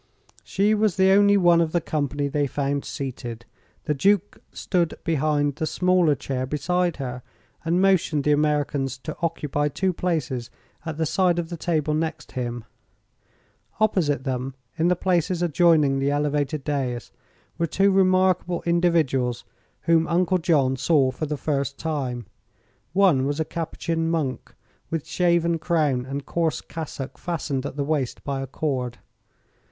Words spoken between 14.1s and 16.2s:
them, in the places adjoining the